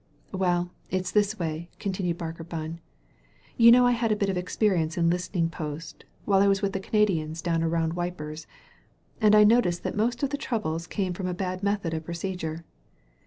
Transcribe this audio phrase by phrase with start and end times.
[0.31, 2.79] Well, it*s this way," continued Barker Bunn.
[3.55, 6.73] You know I had a bit of experience in listening post while I was with
[6.73, 8.47] the Canadians down around * Wipers*;
[9.21, 12.65] and I noticed that most of the troubles came from a bad method of procedure.